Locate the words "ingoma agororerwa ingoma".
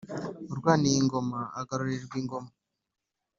1.01-2.51